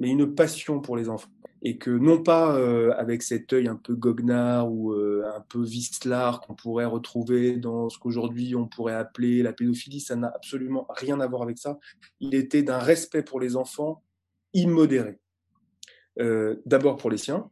[0.00, 1.30] mais une passion pour les enfants.
[1.62, 5.62] Et que non pas euh, avec cet œil un peu goguenard ou euh, un peu
[5.62, 10.86] vistelard qu'on pourrait retrouver dans ce qu'aujourd'hui on pourrait appeler la pédophilie, ça n'a absolument
[10.88, 11.78] rien à voir avec ça.
[12.18, 14.02] Il était d'un respect pour les enfants
[14.54, 15.20] immodéré.
[16.18, 17.50] Euh, D'abord pour les siens,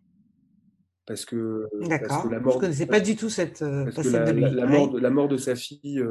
[1.07, 1.69] parce que,
[2.09, 4.91] parce que la mort, je connaissais pas du tout cette parce que la, la, mort
[4.91, 6.03] de, la, mort de, sa fille,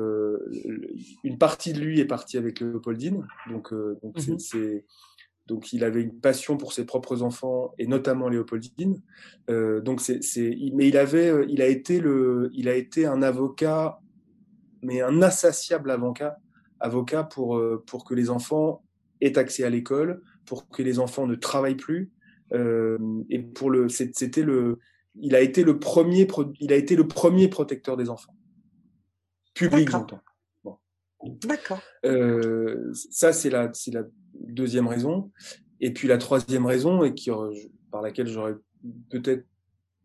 [1.24, 4.86] une partie de lui est partie avec Léopoldine, donc donc mmh c'est
[5.48, 9.02] donc il avait une passion pour ses propres enfants et notamment Léopoldine.
[9.50, 10.20] Euh, donc c'est,
[10.74, 14.00] mais il avait, euh, il a été le, il a été un avocat,
[14.82, 16.38] mais un insatiable avocat,
[16.80, 18.84] avocat pour euh, pour que les enfants
[19.22, 22.12] aient accès à l'école, pour que les enfants ne travaillent plus.
[22.54, 24.80] et pour le, c'était le,
[25.16, 26.28] il a été le premier,
[26.60, 28.36] il a été le premier protecteur des enfants.
[29.54, 30.22] Public, j'entends.
[31.46, 31.82] D'accord.
[32.94, 34.04] ça, c'est la, c'est la
[34.42, 35.32] deuxième raison.
[35.82, 37.52] Et puis la troisième raison, et qui, euh,
[37.92, 38.56] par laquelle j'aurais
[39.10, 39.46] peut-être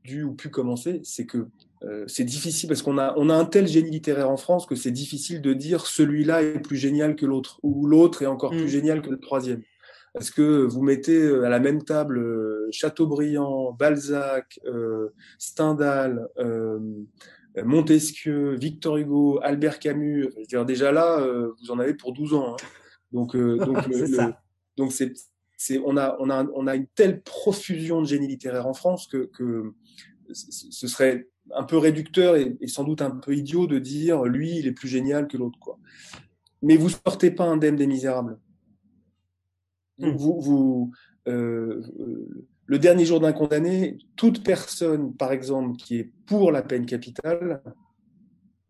[0.05, 1.47] dû ou pu commencer, c'est que
[1.85, 4.77] euh, c'est difficile parce qu'on a, on a un tel génie littéraire en France que
[4.77, 8.64] c'est difficile de dire celui-là est plus génial que l'autre ou l'autre est encore plus
[8.64, 8.68] mm.
[8.68, 9.62] génial que le troisième.
[10.12, 12.23] Parce que vous mettez euh, à la même table
[12.71, 14.61] Chateaubriand, Balzac,
[15.38, 16.29] Stendhal,
[17.64, 20.31] Montesquieu, Victor Hugo, Albert Camus.
[20.35, 21.27] Je veux dire, déjà là,
[21.61, 22.55] vous en avez pour 12 ans.
[22.55, 22.64] Hein.
[23.12, 24.35] Donc, euh, donc,
[24.77, 25.12] donc c'est,
[25.57, 29.07] c'est, on, a, on, a, on a une telle profusion de génie littéraire en France
[29.07, 29.75] que, que
[30.33, 34.66] ce serait un peu réducteur et, sans doute un peu idiot de dire lui, il
[34.66, 35.59] est plus génial que l'autre.
[35.59, 35.79] Quoi.
[36.62, 38.38] Mais vous sortez pas indemne des misérables.
[39.98, 40.11] Hmm.
[40.11, 40.92] Vous, vous,
[41.29, 41.83] euh,
[42.66, 47.62] le dernier jour d'un condamné, toute personne, par exemple, qui est pour la peine capitale,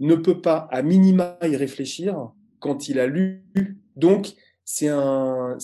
[0.01, 3.45] ne peut pas, à minima, y réfléchir quand il a lu
[3.97, 5.59] donc, c'est un,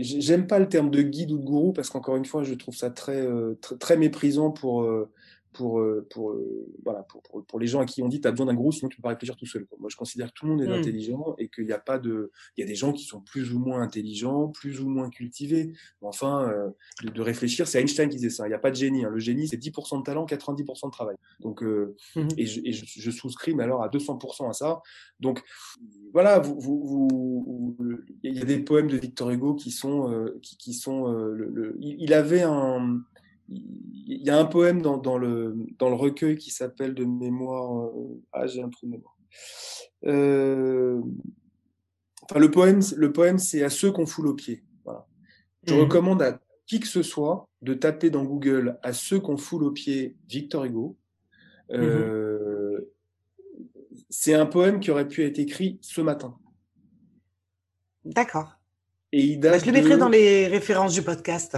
[0.00, 2.74] j'aime pas le terme de guide ou de gourou parce qu'encore une fois, je trouve
[2.76, 5.10] ça très, euh, très, méprisant pour, euh,
[5.56, 8.28] pour, euh, pour, euh, voilà, pour, pour, pour, les gens à qui on dit tu
[8.28, 9.66] as besoin d'un gros, sinon tu peux pas réfléchir tout seul.
[9.78, 10.72] Moi, je considère que tout le monde est mmh.
[10.72, 12.30] intelligent et qu'il n'y a pas de.
[12.56, 15.72] Il y a des gens qui sont plus ou moins intelligents, plus ou moins cultivés.
[16.02, 16.70] Enfin, euh,
[17.10, 18.46] de, réfléchir, c'est Einstein qui disait ça.
[18.46, 19.04] Il n'y a pas de génie.
[19.04, 19.10] Hein.
[19.10, 21.16] Le génie, c'est 10% de talent, 90% de travail.
[21.40, 22.28] Donc, mmh.
[22.36, 24.82] et, je, et je, souscris, mais alors à 200% à ça.
[25.20, 25.42] Donc,
[26.12, 27.76] voilà, vous, vous,
[28.22, 30.30] il y a des poèmes de Victor Hugo qui sont.
[30.42, 33.00] qui, qui, sont le, il avait un
[34.06, 37.88] il y a un poème dans, dans, le, dans le recueil qui s'appelle de mémoire.
[37.88, 39.16] Euh, ah, j'ai un trou de mémoire.
[40.04, 41.00] Euh,
[42.22, 44.62] enfin, le poème, le poème, c'est à ceux qu'on foule aux pieds.
[44.84, 45.06] Voilà.
[45.64, 45.78] Je mmh.
[45.78, 49.72] recommande à qui que ce soit de taper dans Google à ceux qu'on foule aux
[49.72, 50.96] pieds Victor Hugo.
[51.68, 52.92] Mmh euh,
[54.08, 56.38] C'est un poème qui aurait pu être écrit ce matin.
[58.04, 58.52] D'accord.
[59.10, 61.56] Et il bah, je le mettrai dans les références du podcast.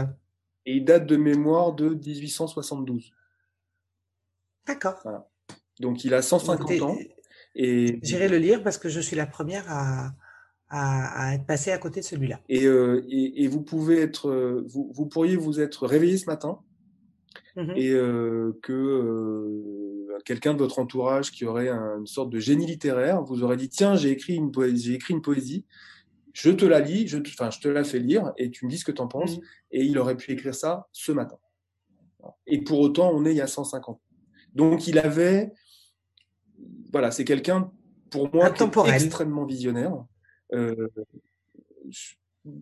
[0.68, 3.14] Et il date de mémoire de 1872.
[4.66, 5.00] D'accord.
[5.80, 6.98] Donc il a 150 ans.
[7.54, 7.98] Et...
[8.02, 10.12] J'irai le lire parce que je suis la première à,
[10.68, 12.40] à, être passée à côté de celui-là.
[12.50, 14.30] Et, euh, et, vous pouvez être,
[14.68, 16.60] vous, vous, pourriez vous être réveillé ce matin
[17.56, 22.66] mmh et euh, que euh, quelqu'un de votre entourage qui aurait une sorte de génie
[22.66, 25.64] littéraire vous aurait dit tiens j'ai écrit une poésie, j'ai écrit une poésie
[26.38, 28.70] je te la lis, je te, enfin, je te la fais lire et tu me
[28.70, 29.38] dis ce que tu en penses.
[29.38, 29.42] Mmh.
[29.72, 31.36] Et il aurait pu écrire ça ce matin.
[32.46, 34.00] Et pour autant, on est il y a 150.
[34.54, 35.52] Donc il avait,
[36.92, 37.72] voilà, c'est quelqu'un
[38.10, 38.52] pour moi
[38.86, 40.04] extrêmement visionnaire,
[40.52, 40.88] euh,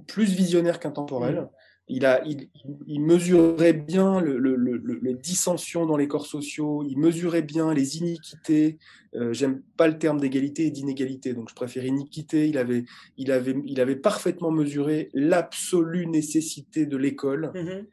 [0.06, 1.46] plus visionnaire qu'intemporel.
[1.88, 2.48] Il, a, il,
[2.88, 7.72] il mesurait bien le, le, le, les dissensions dans les corps sociaux, il mesurait bien
[7.72, 8.78] les iniquités.
[9.14, 12.48] Euh, J'aime pas le terme d'égalité et d'inégalité, donc je préfère iniquité.
[12.48, 12.84] Il avait,
[13.16, 17.84] il avait, il avait parfaitement mesuré l'absolue nécessité de l'école, mm-hmm.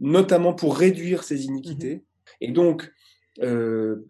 [0.00, 1.94] notamment pour réduire ces iniquités.
[1.94, 2.36] Mm-hmm.
[2.40, 2.92] Et donc,
[3.42, 4.04] euh,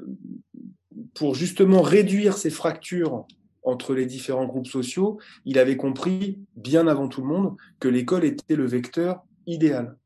[1.12, 3.26] pour justement réduire ces fractures
[3.66, 8.24] entre les différents groupes sociaux, il avait compris, bien avant tout le monde, que l'école
[8.24, 9.96] était le vecteur idéal.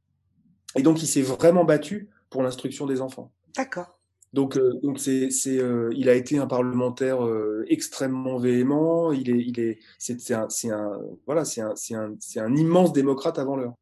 [0.76, 3.30] Et donc, il s'est vraiment battu pour l'instruction des enfants.
[3.56, 3.98] D'accord.
[4.32, 9.12] Donc, euh, donc c'est, c'est, euh, il a été un parlementaire euh, extrêmement véhément.
[9.12, 12.40] Il est, il est, c'est, c'est un, c'est un, voilà, c'est un, c'est un, c'est
[12.40, 13.74] un immense démocrate avant l'heure.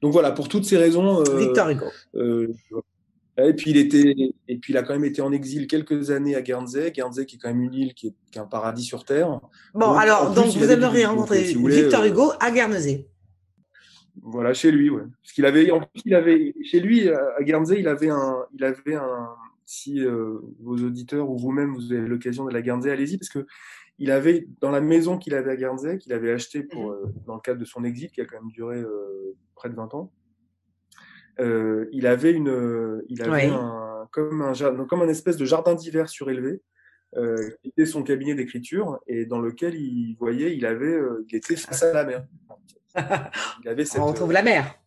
[0.00, 1.22] Donc voilà, pour toutes ces raisons.
[1.36, 1.86] Victor Hugo.
[3.36, 4.29] et puis il était,
[4.60, 6.90] puis il a quand même été en exil quelques années à Guernsey.
[6.92, 9.40] Guernsey qui est quand même une île qui est, qui est un paradis sur terre.
[9.74, 13.06] Bon, alors donc vous aimeriez rencontrer Victor Hugo à Guernsey.
[14.22, 15.02] Voilà, chez lui, ouais.
[15.22, 18.64] Parce qu'il avait, en plus, il avait, chez lui, à Guernsey, il avait un, il
[18.64, 19.28] avait un,
[19.70, 23.46] si euh, vos auditeurs ou vous-même vous avez l'occasion de la Guernsey, allez-y, parce que
[24.00, 26.90] il avait dans la maison qu'il avait à Guernsey, qu'il avait acheté pour, mhm.
[26.90, 29.76] euh, dans le cadre de son exil, qui a quand même duré euh, près de
[29.76, 30.12] 20 ans,
[31.38, 34.52] il avait une, il avait un, comme un
[34.86, 36.60] comme un espèce de jardin d'hiver surélevé.
[37.62, 41.82] qui était son cabinet d'écriture et dans lequel il voyait, il avait, il était face
[41.82, 42.24] à la mer.
[43.62, 44.80] Il avait cette, On retrouve la mer.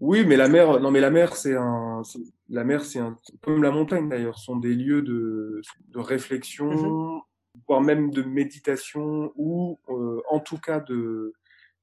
[0.00, 2.02] Oui, mais la mer, non, mais la mer, c'est un,
[2.48, 7.20] la mer, c'est un, comme la montagne d'ailleurs, sont des lieux de, de réflexion, mhm.
[7.68, 11.34] voire même de méditation ou, euh, en tout cas, de,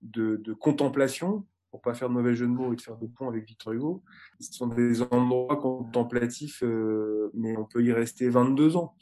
[0.01, 1.45] de, de, contemplation,
[1.77, 3.73] pour pas faire de mauvais jeu de mots et de faire de pont avec Victor
[3.73, 4.03] Hugo.
[4.39, 8.95] Ce sont des endroits contemplatifs, euh, mais on peut y rester 22 ans.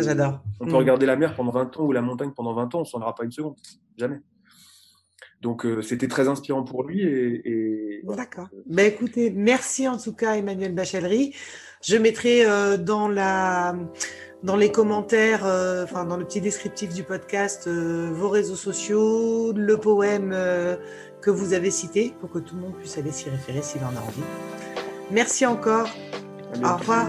[0.00, 0.42] j'adore.
[0.60, 0.76] On peut mhm.
[0.76, 3.14] regarder la mer pendant 20 ans ou la montagne pendant 20 ans, on s'en ira
[3.14, 3.54] pas une seconde.
[3.96, 4.20] Jamais.
[5.42, 7.02] Donc euh, c'était très inspirant pour lui.
[7.02, 8.48] Et, D'accord.
[8.66, 11.34] Ben, écoutez, merci en tout cas Emmanuel Bachellery.
[11.82, 13.76] Je mettrai euh, dans la
[14.42, 19.76] dans les commentaires, euh, enfin dans le petit descriptif du podcast, vos réseaux sociaux, le
[19.76, 20.34] poème
[21.26, 23.88] que vous avez cité pour que tout le monde puisse aller s'y référer s'il en
[23.88, 24.22] a envie.
[25.10, 25.88] Merci encore.
[26.62, 27.08] Au revoir.